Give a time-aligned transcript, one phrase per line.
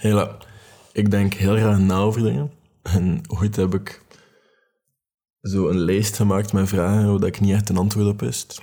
[0.00, 0.36] Hela,
[0.92, 2.50] ik denk heel graag na over dingen.
[2.82, 4.02] En ooit heb ik
[5.40, 8.62] zo een lijst gemaakt met vragen waar ik niet echt een antwoord op wist.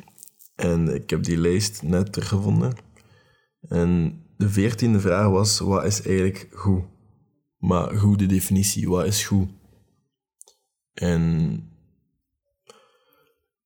[0.55, 2.75] En ik heb die lijst net teruggevonden.
[3.61, 6.83] En de veertiende vraag was, wat is eigenlijk goed?
[7.57, 9.49] Maar goed, de definitie, wat is goed?
[10.93, 11.51] En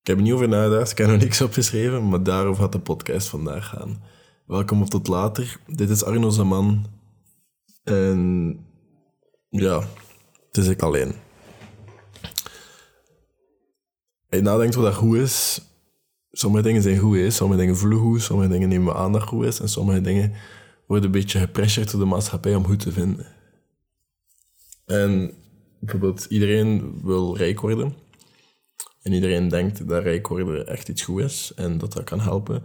[0.01, 2.71] ik heb er niet over nagedacht, ik heb er nog niks opgeschreven, maar daarover gaat
[2.71, 4.03] de podcast vandaag gaan.
[4.45, 5.59] Welkom op tot later.
[5.67, 6.99] Dit is Arno Zaman.
[7.83, 8.59] En
[9.49, 9.79] ja,
[10.47, 11.13] het is ik alleen.
[14.29, 15.61] Je nadenkt wat dat goed is,
[16.31, 19.59] sommige dingen zijn goed, sommige dingen voelen goed, sommige dingen nemen we aandacht goed is,
[19.59, 20.33] en sommige dingen
[20.87, 23.25] worden een beetje gepressured door de maatschappij om goed te vinden.
[24.85, 25.33] En
[25.79, 27.95] bijvoorbeeld, iedereen wil rijk worden.
[29.01, 32.63] En iedereen denkt dat rijk worden echt iets goed is en dat dat kan helpen.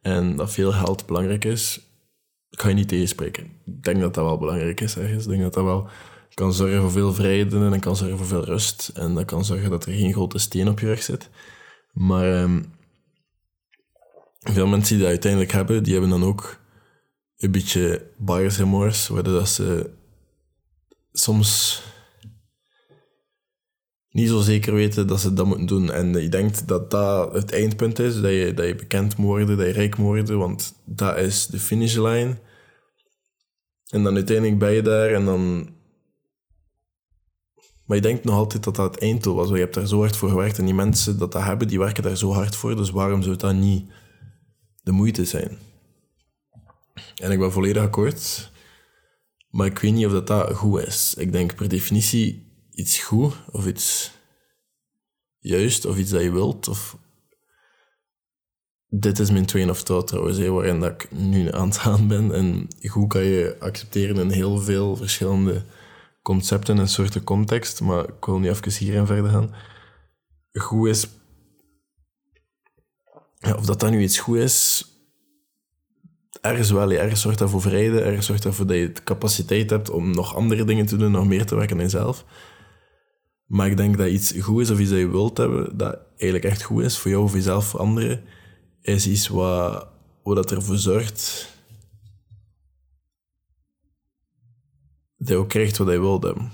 [0.00, 1.87] En dat veel geld belangrijk is,
[2.58, 3.44] kan je niet tegenspreken.
[3.64, 5.24] Ik denk dat dat wel belangrijk is ergens.
[5.24, 5.88] Ik denk dat dat wel
[6.34, 8.90] kan zorgen voor veel vrijheid en kan zorgen voor veel rust.
[8.94, 11.30] En dat kan zorgen dat er geen grote steen op je rug zit.
[11.92, 12.62] Maar ehm,
[14.40, 16.60] veel mensen die dat uiteindelijk hebben, die hebben dan ook
[17.36, 19.90] een beetje buyer's remorse, waardoor dat ze
[21.12, 21.82] soms
[24.10, 25.90] niet zo zeker weten dat ze dat moeten doen.
[25.90, 29.56] En je denkt dat dat het eindpunt is, dat je, dat je bekend moet worden,
[29.56, 32.38] dat je rijk moet worden, want dat is de finishlijn.
[33.88, 35.68] En dan uiteindelijk ben je daar en dan...
[37.84, 40.16] Maar je denkt nog altijd dat dat het einddoel was, je hebt daar zo hard
[40.16, 42.90] voor gewerkt en die mensen dat dat hebben, die werken daar zo hard voor, dus
[42.90, 43.90] waarom zou dat niet
[44.82, 45.58] de moeite zijn?
[47.16, 48.50] En ik ben volledig akkoord,
[49.50, 51.14] maar ik weet niet of dat, dat goed is.
[51.14, 54.10] Ik denk per definitie iets goed of iets
[55.38, 56.68] juist of iets dat je wilt.
[56.68, 56.96] Of...
[58.90, 62.32] Dit is mijn train of thought trouwens, waarin dat ik nu aan het gaan ben.
[62.34, 65.62] En goed kan je accepteren in heel veel verschillende
[66.22, 69.54] concepten en soorten context, maar ik wil nu even hierin verder gaan.
[70.52, 71.08] Goed is...
[73.38, 74.86] Ja, of dat dan nu iets goed is,
[76.40, 76.92] ergens wel.
[76.92, 80.10] Ergens zorgt dat voor vrijheid, ergens zorgt dat voor dat je de capaciteit hebt om
[80.10, 82.24] nog andere dingen te doen, nog meer te werken aan jezelf.
[83.46, 86.44] Maar ik denk dat iets goed is of iets dat je wilt hebben, dat eigenlijk
[86.44, 88.24] echt goed is voor jou of jezelf, voor anderen,
[88.80, 89.88] is iets wat,
[90.22, 91.56] wat dat ervoor zorgt
[95.18, 96.50] dat je ook krijgt wat wilt hebben.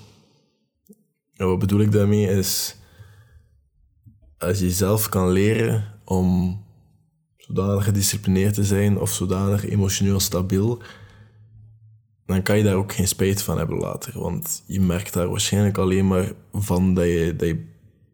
[1.37, 2.77] En wat bedoel ik daarmee is,
[4.39, 6.59] als je zelf kan leren om
[7.37, 10.83] zodanig gedisciplineerd te zijn of zodanig emotioneel stabiel,
[12.27, 14.19] dan kan je daar ook geen spijt van hebben later.
[14.19, 17.65] Want je merkt daar waarschijnlijk alleen maar van dat je, dat je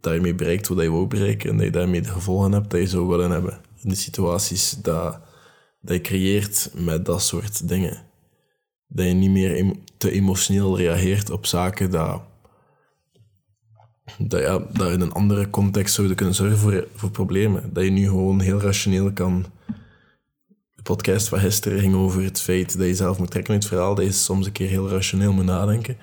[0.01, 2.87] daarmee bereikt wat je wou bereiken en dat je daarmee de gevolgen hebt dat je
[2.87, 3.61] zou willen hebben.
[3.83, 5.21] In de situaties dat,
[5.81, 8.03] dat je creëert met dat soort dingen.
[8.87, 12.23] Dat je niet meer te emotioneel reageert op zaken dat,
[14.19, 17.73] dat, ja, dat in een andere context zouden kunnen zorgen voor, problemen.
[17.73, 19.47] Dat je nu gewoon heel rationeel kan
[20.75, 23.73] de podcast van gisteren ging over het feit dat je zelf moet trekken uit het
[23.73, 25.97] verhaal, dat soms een keer heel rationeel moet nadenken.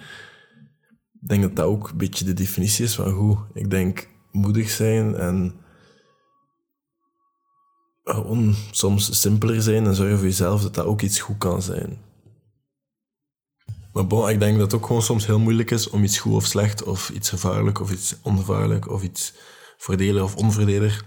[1.22, 3.38] Ik denk dat dat ook een beetje de definitie is van hoe.
[3.54, 5.54] Ik denk moedig zijn en
[8.16, 11.98] gewoon soms simpeler zijn en zorgen voor jezelf dat dat ook iets goed kan zijn.
[13.94, 16.34] Maar bon, ik denk dat het ook gewoon soms heel moeilijk is om iets goed
[16.34, 19.34] of slecht, of iets gevaarlijk of iets ongevaarlijk, of iets
[19.78, 21.06] voordelig of onvoordelig,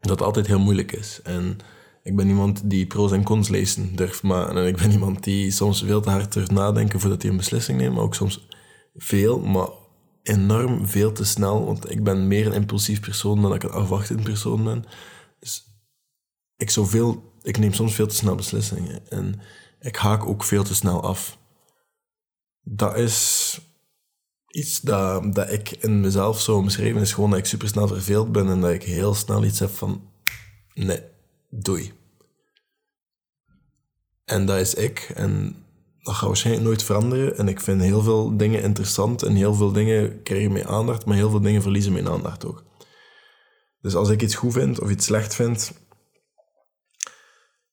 [0.00, 1.20] dat altijd heel moeilijk is.
[1.22, 1.58] En
[2.02, 4.56] ik ben iemand die pro's en cons lezen durft maken.
[4.56, 7.78] En ik ben iemand die soms veel te hard durft nadenken voordat hij een beslissing
[7.78, 7.94] neemt.
[7.94, 8.48] Maar ook soms
[8.94, 9.68] veel, maar
[10.22, 11.64] enorm veel te snel.
[11.64, 14.84] Want ik ben meer een impulsief persoon dan ik een afwachtend persoon ben.
[15.40, 15.69] Dus
[16.60, 19.08] ik, veel, ik neem soms veel te snel beslissingen.
[19.08, 19.40] En
[19.80, 21.38] ik haak ook veel te snel af.
[22.62, 23.58] Dat is
[24.46, 28.32] iets dat, dat ik in mezelf zo omschreven is gewoon dat ik super snel verveeld
[28.32, 30.10] ben en dat ik heel snel iets heb van
[30.74, 31.02] nee,
[31.50, 31.92] doei.
[34.24, 35.12] En dat is ik.
[35.14, 35.64] En
[35.98, 37.36] dat gaat waarschijnlijk nooit veranderen.
[37.36, 41.16] En ik vind heel veel dingen interessant en heel veel dingen krijgen mijn aandacht, maar
[41.16, 42.64] heel veel dingen verliezen mijn aandacht ook.
[43.80, 45.72] Dus als ik iets goed vind of iets slecht vind,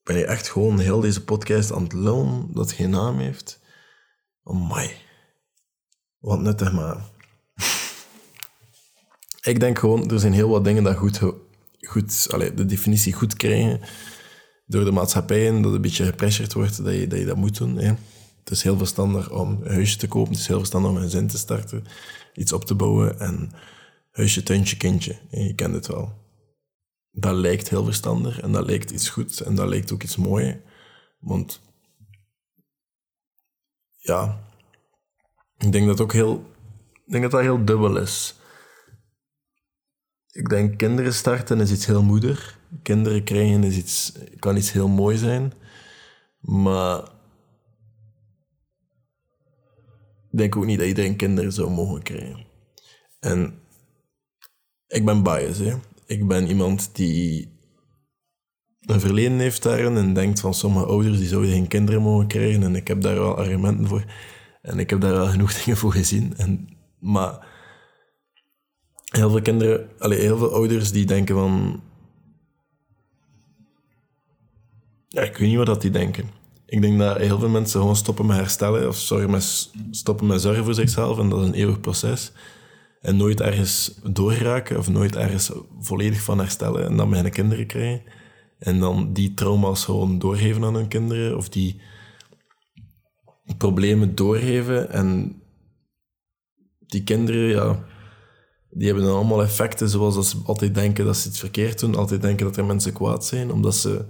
[0.07, 3.59] ben je echt gewoon heel deze podcast aan het lullen dat geen naam heeft.
[4.43, 4.95] Oh my.
[6.17, 6.97] Wat nuttig maar.
[9.51, 11.19] ik denk gewoon, er zijn heel wat dingen dat goed
[11.87, 13.79] goed, allez, de definitie goed krijgen
[14.65, 17.77] door de maatschappij en dat een beetje gepressured wordt dat je dat, moet doen.
[17.77, 21.09] Het is heel verstandig om een huisje te kopen, het is heel verstandig om een
[21.09, 21.83] zin te starten,
[22.33, 23.51] iets op te bouwen en
[24.11, 25.15] huisje, tuintje, kindje.
[25.29, 26.26] Je kent het wel.
[27.19, 30.55] Dat lijkt heel verstandig en dat lijkt iets goed en dat lijkt ook iets moois.
[31.19, 31.61] Want
[33.95, 34.39] ja,
[35.57, 36.53] ik denk dat ook heel,
[36.93, 38.35] ik denk dat dat heel dubbel is.
[40.31, 42.57] Ik denk kinderen starten is iets heel moeder.
[42.83, 45.53] Kinderen krijgen is iets, kan iets heel mooi zijn.
[46.39, 47.03] Maar
[50.31, 52.45] ik denk ook niet dat iedereen kinderen zou mogen krijgen.
[53.19, 53.61] En
[54.87, 55.65] ik ben biased.
[55.65, 55.86] Hè.
[56.07, 57.55] Ik ben iemand die
[58.81, 62.63] een verleden heeft daarin en denkt van sommige ouders die zouden geen kinderen mogen krijgen.
[62.63, 64.03] En ik heb daar wel argumenten voor.
[64.61, 66.37] En ik heb daar wel genoeg dingen voor gezien.
[66.37, 66.69] En,
[66.99, 67.47] maar
[69.05, 69.89] heel veel kinderen,
[70.37, 71.81] veel ouders die denken van...
[75.07, 76.29] Ja, ik weet niet wat dat die denken.
[76.65, 80.41] Ik denk dat heel veel mensen gewoon stoppen met herstellen of zorgen met, stoppen met
[80.41, 81.19] zorgen voor zichzelf.
[81.19, 82.31] En dat is een eeuwig proces.
[83.07, 86.85] En nooit ergens doorraken of nooit ergens volledig van herstellen.
[86.85, 88.01] En dan beginnen kinderen krijgen.
[88.59, 91.37] En dan die trauma's gewoon doorgeven aan hun kinderen.
[91.37, 91.81] Of die
[93.57, 94.91] problemen doorgeven.
[94.91, 95.41] En
[96.79, 97.85] die kinderen, ja,
[98.69, 99.89] die hebben dan allemaal effecten.
[99.89, 101.95] Zoals dat ze altijd denken dat ze iets verkeerd doen.
[101.95, 103.51] Altijd denken dat er mensen kwaad zijn.
[103.51, 104.05] Omdat ze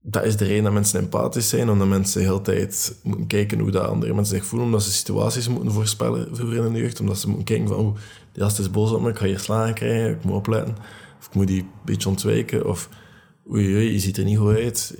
[0.00, 3.58] dat is de reden dat mensen empathisch zijn, omdat mensen de hele tijd moeten kijken
[3.58, 7.00] hoe dat andere mensen zich voelen, omdat ze situaties moeten voorspellen vroeger in de jeugd,
[7.00, 7.96] omdat ze moeten kijken van, oh,
[8.32, 10.76] die gast is boos op me, ik ga hier slagen krijgen, ik moet opletten,
[11.18, 12.88] of ik moet die een beetje ontwijken, of
[13.50, 14.94] oei, oei je ziet er niet goed uit.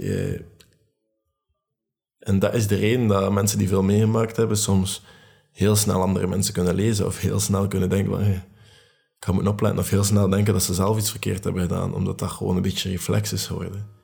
[2.18, 5.04] En dat is de reden dat mensen die veel meegemaakt hebben, soms
[5.52, 9.52] heel snel andere mensen kunnen lezen, of heel snel kunnen denken van, ik ga moeten
[9.52, 12.56] opletten, of heel snel denken dat ze zelf iets verkeerd hebben gedaan, omdat dat gewoon
[12.56, 13.97] een beetje reflex is geworden.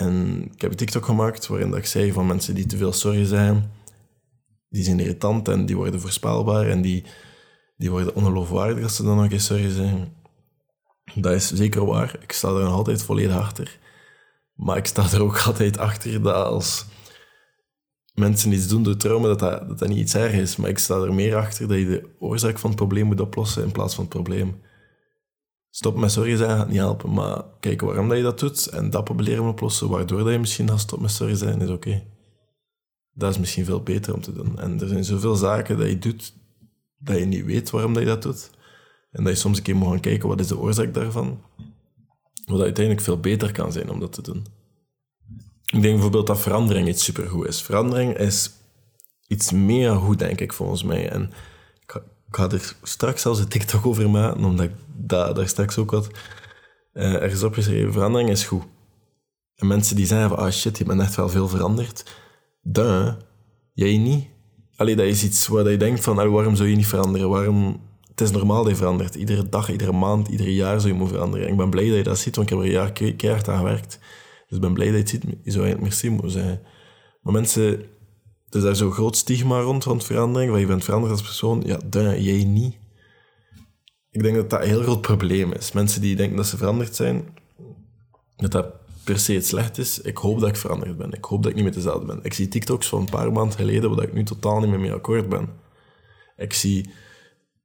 [0.00, 2.92] En ik heb een TikTok gemaakt waarin dat ik zei van mensen die te veel
[2.92, 3.70] sorry zijn,
[4.68, 7.04] die zijn irritant en die worden voorspelbaar en die,
[7.76, 10.12] die worden ongeloofwaardig als ze dan nog eens sorry zijn.
[11.14, 12.16] Dat is zeker waar.
[12.20, 13.78] Ik sta er nog altijd volledig achter.
[14.54, 16.86] Maar ik sta er ook altijd achter dat als
[18.14, 20.56] mensen iets doen door trauma, dat dat, dat dat niet iets erg is.
[20.56, 23.64] Maar ik sta er meer achter dat je de oorzaak van het probleem moet oplossen
[23.64, 24.60] in plaats van het probleem.
[25.80, 28.90] Stop met sorry zeggen gaat niet helpen, maar kijken waarom dat je dat doet en
[28.90, 32.02] dat proberen oplossen, waardoor dat je misschien gaat stoppen met sorry zijn, is oké.
[33.12, 34.58] Dat is misschien veel beter om te doen.
[34.58, 36.34] En er zijn zoveel zaken dat je doet
[36.98, 38.50] dat je niet weet waarom dat je dat doet.
[39.10, 41.40] En dat je soms een keer moet gaan kijken wat is de oorzaak daarvan.
[42.46, 44.46] Wat uiteindelijk veel beter kan zijn om dat te doen.
[45.64, 47.62] Ik denk bijvoorbeeld dat verandering iets supergoed is.
[47.62, 48.50] Verandering is
[49.26, 51.08] iets meer goed, denk ik, volgens mij.
[51.08, 51.30] En
[52.30, 56.10] ik ga er straks zelfs een TikTok over maken, omdat ik daar straks ook had
[56.92, 57.92] uh, ergens opgeschreven.
[57.92, 58.62] Verandering is goed.
[59.54, 62.16] En mensen die zeggen van, ah shit, je bent echt wel veel veranderd.
[62.62, 63.12] Duh,
[63.72, 64.28] jij niet.
[64.76, 67.28] Allee, dat is iets waar je denkt van, waarom zou je niet veranderen?
[67.28, 67.88] Waarom...
[68.08, 69.14] Het is normaal dat je verandert.
[69.14, 71.46] Iedere dag, iedere maand, ieder jaar zou je moeten veranderen.
[71.46, 73.48] En ik ben blij dat je dat ziet, want ik heb er een jaar keihard
[73.48, 73.98] aan gewerkt.
[74.46, 75.22] Dus ik ben blij dat je het ziet.
[75.22, 76.62] Je zou eigenlijk merci moeten zeggen.
[77.22, 77.82] Maar mensen
[78.50, 81.62] daar is zo'n groot stigma rond, rond verandering, waar je bent veranderd als persoon.
[81.66, 82.76] Ja, duh, jij niet.
[84.10, 85.72] Ik denk dat dat een heel groot probleem is.
[85.72, 87.28] Mensen die denken dat ze veranderd zijn,
[88.36, 88.66] dat dat
[89.04, 90.00] per se het slecht is.
[90.00, 91.12] Ik hoop dat ik veranderd ben.
[91.12, 92.20] Ik hoop dat ik niet meer dezelfde ben.
[92.22, 94.92] Ik zie TikToks van een paar maanden geleden waar ik nu totaal niet meer mee
[94.92, 95.48] akkoord ben.
[96.36, 96.90] Ik zie...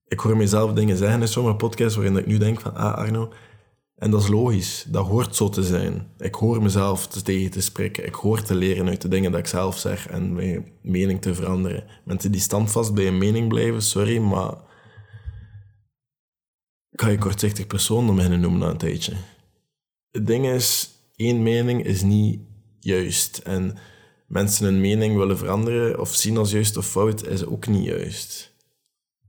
[0.07, 3.33] Ik hoor mezelf dingen zeggen in sommige podcasts waarin ik nu denk van, ah Arno,
[3.95, 4.85] en dat is logisch.
[4.87, 6.07] Dat hoort zo te zijn.
[6.17, 8.05] Ik hoor mezelf te tegen te spreken.
[8.05, 11.35] Ik hoor te leren uit de dingen dat ik zelf zeg en mijn mening te
[11.35, 11.83] veranderen.
[12.05, 14.55] Mensen die standvast bij een mening blijven, sorry, maar
[16.91, 19.13] ga je kortzichtig persoon om hen noemen na een tijdje.
[20.11, 22.39] Het ding is, één mening is niet
[22.79, 23.37] juist.
[23.37, 23.77] En
[24.27, 28.53] mensen hun mening willen veranderen of zien als juist of fout, is ook niet juist.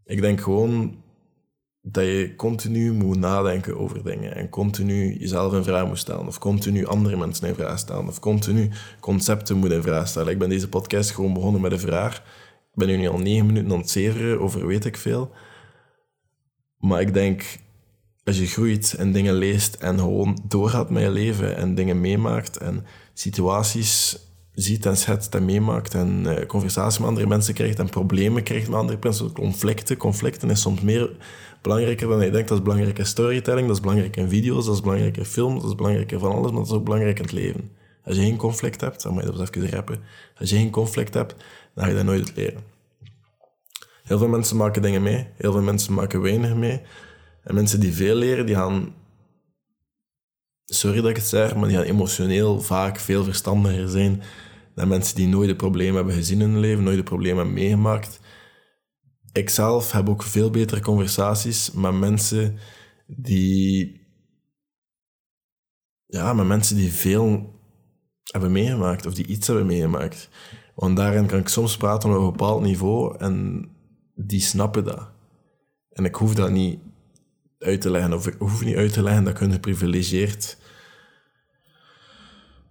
[0.04, 1.04] Ik denk gewoon
[1.88, 6.38] dat je continu moet nadenken over dingen en continu jezelf in vraag moet stellen of
[6.38, 10.33] continu andere mensen in vraag stellen of continu concepten moet in vraag stellen.
[10.33, 12.16] Ik ben deze podcast gewoon begonnen met een vraag.
[12.73, 15.31] Ik ben nu al negen minuten aan het zeveren over weet ik veel.
[16.78, 17.59] Maar ik denk,
[18.25, 22.57] als je groeit en dingen leest en gewoon doorgaat met je leven en dingen meemaakt
[22.57, 24.19] en situaties
[24.56, 28.68] ziet en schetst en meemaakt en uh, conversatie met andere mensen krijgt en problemen krijgt
[28.68, 29.96] met andere mensen, conflicten.
[29.96, 31.10] Conflicten is soms meer
[31.62, 32.48] belangrijker dan je denkt.
[32.48, 35.60] Dat is belangrijk in storytelling, dat is belangrijk in video's, dat is belangrijk in films,
[35.60, 37.70] dat is belangrijk van alles, maar dat is ook belangrijk in het leven.
[38.04, 40.02] Als je geen conflict hebt, dan moet je dat even.
[40.38, 41.34] Als je geen conflict hebt,
[41.75, 42.60] dan ga je dat nooit leren.
[44.02, 46.80] Heel veel mensen maken dingen mee, heel veel mensen maken weinig mee.
[47.42, 48.94] En mensen die veel leren, die gaan
[50.66, 54.23] sorry dat ik het zeg, maar die gaan emotioneel vaak veel verstandiger zijn
[54.76, 57.54] dan mensen die nooit een probleem hebben gezien in hun leven, nooit een probleem hebben
[57.54, 58.20] meegemaakt.
[59.32, 62.58] Ik zelf heb ook veel betere conversaties met mensen
[63.06, 64.00] die...
[66.06, 67.54] Ja, met mensen die veel
[68.32, 70.28] hebben meegemaakt of die iets hebben meegemaakt.
[70.75, 73.68] Want daarin kan ik soms praten op een bepaald niveau en
[74.14, 75.11] die snappen dat.
[75.90, 76.80] En ik hoef dat niet
[77.58, 80.56] uit te leggen, of ik hoef niet uit te leggen dat ik een geprivilegeerd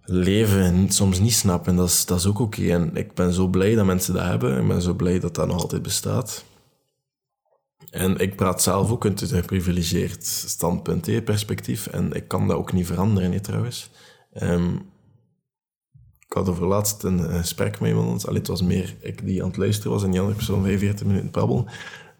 [0.06, 1.66] leven soms niet snap.
[1.66, 2.72] En dat is, dat is ook oké.
[2.72, 4.60] En ik ben zo blij dat mensen dat hebben.
[4.60, 6.44] Ik ben zo blij dat dat nog altijd bestaat.
[7.90, 11.86] En ik praat zelf ook uit een geprivilegeerd standpunt, perspectief.
[11.86, 13.90] En ik kan dat ook niet veranderen, nee, trouwens.
[14.42, 14.74] Um,
[16.28, 18.26] ik had over laatst een, gesprek met iemand.
[18.26, 21.06] Allee, het was meer ik die aan het luisteren was en die andere persoon 45
[21.06, 21.66] minuten babbelen.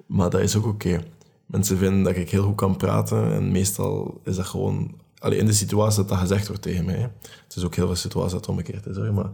[0.06, 1.04] Maar dat is ook oké.
[1.46, 3.32] Mensen vinden dat ik heel goed kan praten.
[3.32, 5.00] En meestal is dat gewoon...
[5.18, 7.10] Allee, in de situatie dat dat gezegd wordt tegen mij.
[7.20, 9.12] Het is ook heel veel situaties dat omgekeerd is, hoor.
[9.12, 9.30] Maar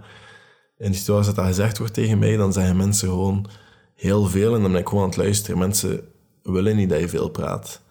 [0.77, 3.47] in de situatie dat dat gezegd wordt tegen mij, dan zeggen mensen gewoon
[3.95, 4.55] heel veel.
[4.55, 5.59] En dan ben ik gewoon aan het luisteren.
[5.59, 6.01] Mensen
[6.43, 7.83] willen niet dat je veel praat.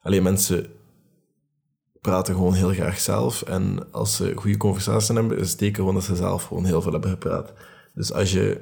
[0.00, 0.66] Alleen mensen
[2.00, 3.42] praten gewoon heel graag zelf.
[3.42, 6.82] En als ze goede conversaties hebben, is het teken gewoon dat ze zelf gewoon heel
[6.82, 7.52] veel hebben gepraat.
[7.94, 8.60] Dus als je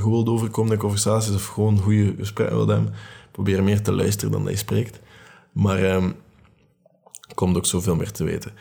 [0.00, 2.94] goed wilt overkomen in conversaties of gewoon goede gesprekken wilt hebben,
[3.34, 5.00] probeer meer te luisteren dan dat je spreekt.
[5.52, 6.14] Maar um,
[7.34, 8.52] komt ook zoveel meer te weten.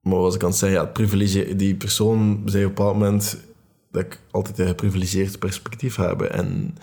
[0.00, 3.38] Maar wat ik aan het zeggen, ja, privilege, die persoon zei op een bepaald moment
[3.90, 6.20] dat ik altijd een geprivilegeerd perspectief heb.
[6.20, 6.76] En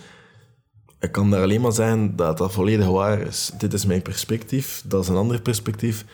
[0.99, 3.51] ik kan daar alleen maar zeggen dat dat volledig waar is.
[3.57, 6.05] Dit is mijn perspectief, dat is een ander perspectief.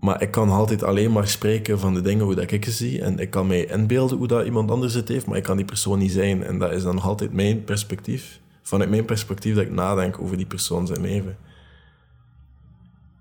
[0.00, 3.02] Maar ik kan altijd alleen maar spreken van de dingen hoe dat ik ze zie.
[3.02, 5.66] En ik kan mij inbeelden hoe dat iemand anders het heeft, maar ik kan die
[5.66, 6.42] persoon niet zijn.
[6.42, 8.40] En dat is dan nog altijd mijn perspectief.
[8.68, 11.36] Vanuit mijn perspectief dat ik nadenk over die persoon zijn leven.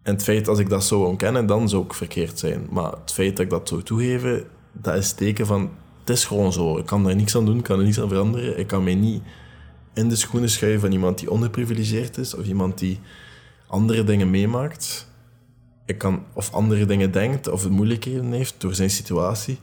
[0.01, 2.67] En het feit dat ik dat zo ontkennen, dan zou ik verkeerd zijn.
[2.69, 5.69] Maar het feit dat ik dat zou toegeven, dat is teken van...
[5.99, 6.77] Het is gewoon zo.
[6.77, 8.59] Ik kan daar niks aan doen, ik kan er niets aan veranderen.
[8.59, 9.23] Ik kan mij niet
[9.93, 12.99] in de schoenen schuiven van iemand die onderprivilegeerd is of iemand die
[13.67, 15.07] andere dingen meemaakt.
[15.85, 19.59] Ik kan, of andere dingen denkt of het moeilijkheden heeft door zijn situatie.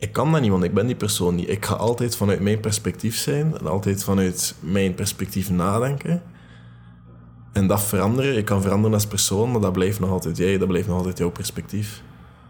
[0.00, 1.48] Ik kan dat niet, want ik ben die persoon niet.
[1.48, 6.22] Ik ga altijd vanuit mijn perspectief zijn en altijd vanuit mijn perspectief nadenken.
[7.52, 8.36] En dat veranderen.
[8.36, 11.18] Ik kan veranderen als persoon, maar dat blijft nog altijd jij, dat blijft nog altijd
[11.18, 12.02] jouw perspectief.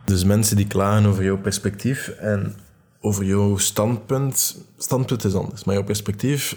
[0.04, 2.56] Dus mensen die klagen over jouw perspectief en
[3.00, 4.64] over jouw standpunt.
[4.76, 6.56] Standpunt is anders, maar jouw perspectief.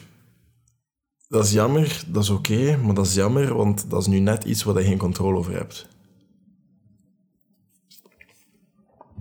[1.28, 4.44] Dat is jammer, dat is oké, maar dat is jammer, want dat is nu net
[4.44, 5.88] iets waar je geen controle over hebt.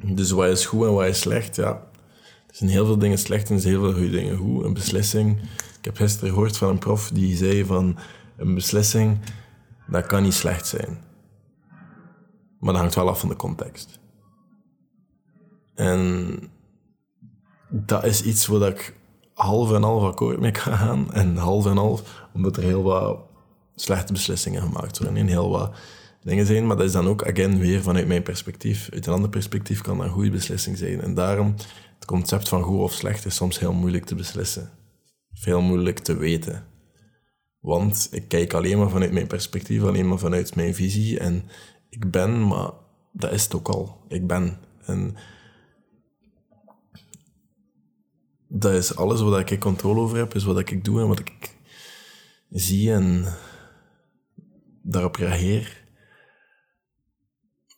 [0.05, 1.57] Dus wat is goed en wat is slecht?
[1.57, 1.71] Ja,
[2.47, 4.65] er zijn heel veel dingen slecht en er zijn heel veel goede dingen goed.
[4.65, 5.41] Een beslissing.
[5.79, 7.99] Ik heb gisteren gehoord van een prof die zei van
[8.37, 9.19] een beslissing,
[9.87, 10.99] dat kan niet slecht zijn.
[12.59, 13.99] Maar dat hangt wel af van de context.
[15.75, 16.39] En
[17.69, 18.95] dat is iets waar ik
[19.35, 21.13] half en half akkoord mee kan gaan.
[21.13, 23.19] En half en half, omdat er heel wat
[23.75, 25.17] slechte beslissingen gemaakt worden.
[25.17, 25.75] En heel wat
[26.25, 26.67] dingen zijn.
[26.67, 28.89] Maar dat is dan ook, again, weer vanuit mijn perspectief.
[28.93, 31.01] Uit een ander perspectief kan dat een goede beslissing zijn.
[31.01, 31.55] En daarom,
[31.95, 34.71] het concept van goed of slecht is soms heel moeilijk te beslissen.
[35.33, 36.67] Veel moeilijk te weten.
[37.61, 41.19] Want ik kijk alleen maar vanuit mijn perspectief, alleen maar vanuit mijn visie.
[41.19, 41.43] En
[41.89, 42.71] ik ben, maar
[43.13, 44.05] dat is het ook al.
[44.09, 44.59] Ik ben.
[44.85, 45.17] En
[48.49, 51.57] dat is alles wat ik controle over heb, is wat ik doe en wat ik
[52.51, 53.25] zie en
[54.83, 55.82] daarop reageer.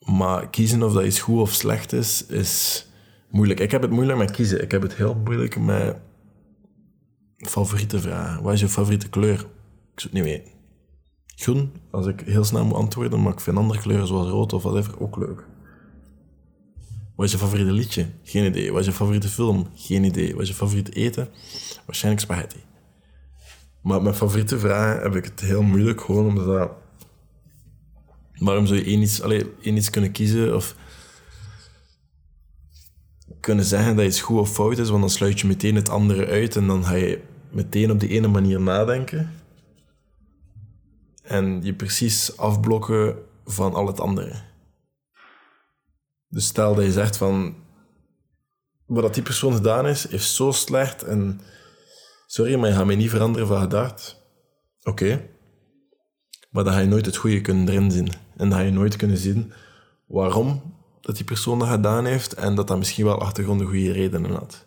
[0.05, 2.87] Maar kiezen of dat iets goed of slecht is, is
[3.29, 3.59] moeilijk.
[3.59, 4.61] Ik heb het moeilijk met kiezen.
[4.61, 5.97] Ik heb het heel moeilijk met
[7.37, 8.43] favoriete vragen.
[8.43, 9.39] Wat is je favoriete kleur?
[9.93, 10.51] Ik zou niet weten.
[11.35, 14.63] Groen, als ik heel snel moet antwoorden, maar ik vind andere kleuren zoals rood of
[14.63, 15.45] whatever ook leuk.
[17.15, 18.05] Wat is je favoriete liedje?
[18.23, 18.71] Geen idee.
[18.71, 19.67] Wat is je favoriete film?
[19.75, 20.33] Geen idee.
[20.33, 21.29] Wat is je favoriete eten?
[21.85, 22.63] Waarschijnlijk spaghetti.
[23.81, 26.71] Maar met favoriete vragen heb ik het heel moeilijk, gewoon omdat dat...
[28.39, 30.75] Waarom zou je één iets, allez, één iets kunnen kiezen of
[33.39, 36.25] kunnen zeggen dat iets goed of fout is, want dan sluit je meteen het andere
[36.25, 39.31] uit en dan ga je meteen op die ene manier nadenken
[41.25, 44.41] en je precies afblokken van al het andere.
[46.27, 47.55] Dus stel dat je zegt van...
[48.85, 51.41] Wat die persoon gedaan is, is zo slecht en...
[52.27, 54.23] Sorry, maar je gaat mij niet veranderen van gedacht.
[54.83, 55.29] Oké.
[56.55, 58.07] Maar dan ga je nooit het goede kunnen erin zien.
[58.37, 59.53] En dan ga je nooit kunnen zien
[60.07, 60.61] waarom
[61.01, 64.65] dat die persoon dat gedaan heeft en dat dat misschien wel achtergrond goede redenen had.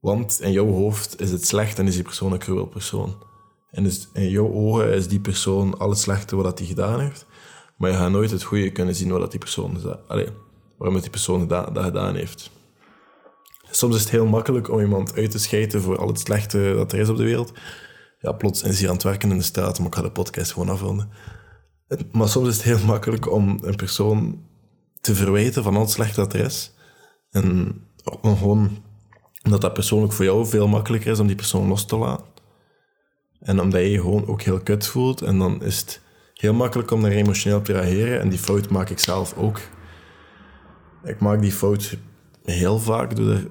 [0.00, 3.14] Want in jouw hoofd is het slecht en is die persoon een cruel persoon.
[3.70, 7.26] En is, in jouw ogen is die persoon al het slechte wat hij gedaan heeft.
[7.76, 10.28] Maar je gaat nooit het goede kunnen zien wat die persoon Allee,
[10.78, 12.50] waarom die persoon dat, dat gedaan heeft.
[13.70, 16.92] Soms is het heel makkelijk om iemand uit te scheiden voor al het slechte dat
[16.92, 17.52] er is op de wereld.
[18.22, 20.52] Ja, plots is hij aan het werken in de straat, maar ik ga de podcast
[20.52, 21.10] gewoon afronden.
[22.12, 24.44] Maar soms is het heel makkelijk om een persoon
[25.00, 26.72] te verwijten van al het slechte dat er is.
[27.30, 27.74] En
[28.22, 28.82] gewoon
[29.44, 32.26] omdat dat persoonlijk voor jou veel makkelijker is om die persoon los te laten.
[33.40, 35.22] En omdat je je gewoon ook heel kut voelt.
[35.22, 36.00] En dan is het
[36.34, 38.20] heel makkelijk om daar emotioneel op te reageren.
[38.20, 39.60] En die fout maak ik zelf ook.
[41.04, 41.96] Ik maak die fout
[42.44, 43.48] heel vaak door er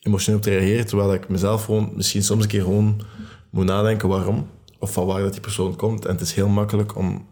[0.00, 0.86] emotioneel op te reageren.
[0.86, 3.02] Terwijl ik mezelf gewoon misschien soms een keer gewoon
[3.52, 4.50] moet nadenken waarom.
[4.78, 6.04] Of van waar dat die persoon komt.
[6.04, 7.28] En het is heel makkelijk om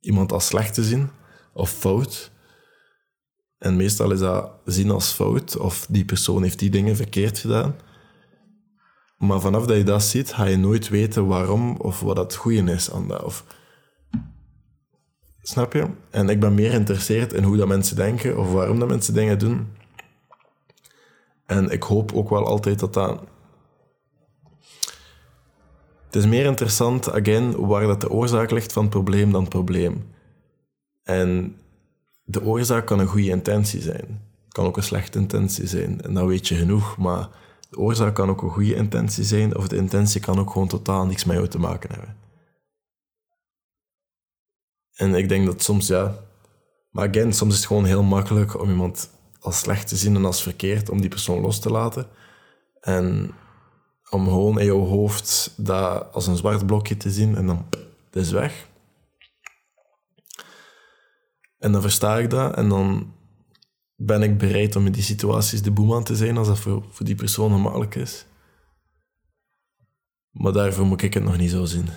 [0.00, 1.10] iemand als slecht te zien.
[1.52, 2.30] Of fout.
[3.58, 5.56] En meestal is dat zien als fout.
[5.56, 7.74] Of die persoon heeft die dingen verkeerd gedaan.
[9.18, 12.72] Maar vanaf dat je dat ziet, ga je nooit weten waarom of wat het goede
[12.72, 13.22] is aan dat.
[13.22, 13.44] Of,
[15.42, 15.86] snap je?
[16.10, 19.38] En ik ben meer geïnteresseerd in hoe dat mensen denken of waarom dat mensen dingen
[19.38, 19.68] doen.
[21.46, 23.20] En ik hoop ook wel altijd dat dat.
[26.12, 29.50] Het is meer interessant, again, waar dat de oorzaak ligt van het probleem dan het
[29.50, 30.14] probleem.
[31.02, 31.56] En
[32.24, 34.30] de oorzaak kan een goede intentie zijn.
[34.48, 36.00] kan ook een slechte intentie zijn.
[36.00, 37.28] En dat weet je genoeg, maar
[37.70, 41.06] de oorzaak kan ook een goede intentie zijn, of de intentie kan ook gewoon totaal
[41.06, 42.16] niks met jou te maken hebben.
[44.94, 46.14] En ik denk dat soms, ja...
[46.90, 50.24] Maar again, soms is het gewoon heel makkelijk om iemand als slecht te zien en
[50.24, 52.06] als verkeerd, om die persoon los te laten.
[52.80, 53.34] En
[54.12, 57.66] om gewoon in jouw hoofd dat als een zwart blokje te zien en dan,
[58.10, 58.68] het is weg.
[61.58, 63.12] En dan versta ik dat en dan
[63.94, 67.06] ben ik bereid om in die situaties de boeman te zijn als dat voor, voor
[67.06, 68.26] die persoon gemakkelijk is.
[70.30, 71.88] Maar daarvoor moet ik het nog niet zo zien.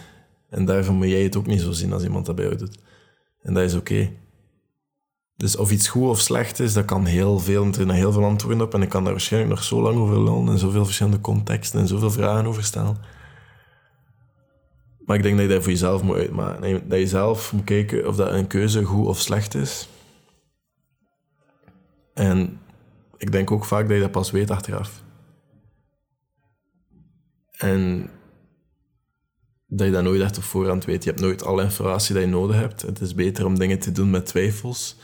[0.50, 2.78] En daarvoor moet jij het ook niet zo zien als iemand dat bij jou doet.
[3.42, 4.12] En dat is oké.
[5.38, 8.24] Dus of iets goed of slecht is, dat kan heel veel, er zijn heel veel
[8.24, 8.74] antwoorden op.
[8.74, 11.88] En ik kan daar waarschijnlijk nog zo lang over lullen en zoveel verschillende contexten en
[11.88, 12.98] zoveel vragen over stellen.
[15.06, 16.90] Maar ik denk dat je dat voor jezelf moet uitmaken.
[16.90, 19.88] Dat je zelf moet kijken of dat een keuze goed of slecht is.
[22.14, 22.60] En
[23.18, 25.04] ik denk ook vaak dat je dat pas weet achteraf.
[27.58, 28.10] En
[29.68, 31.04] dat je dat nooit echt op voorhand weet.
[31.04, 32.82] Je hebt nooit alle informatie die je nodig hebt.
[32.82, 34.98] Het is beter om dingen te doen met twijfels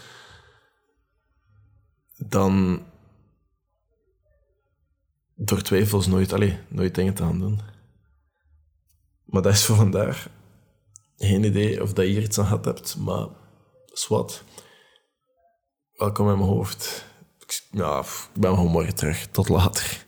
[2.25, 2.85] dan
[5.35, 7.59] door twijfels nooit, allez, nooit dingen te gaan doen.
[9.25, 10.29] Maar dat is voor vandaag.
[11.17, 13.27] Geen idee of dat je hier iets aan gehad hebt, maar
[14.07, 14.43] wat.
[15.91, 17.05] Welkom in mijn hoofd.
[17.71, 19.27] Ja, ik ben gewoon morgen terug.
[19.27, 20.05] Tot later.